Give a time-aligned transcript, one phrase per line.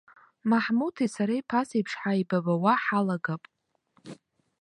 [0.49, 3.43] Маҳмуҭи сареи ԥасеиԥш ҳаибабауа ҳалагап.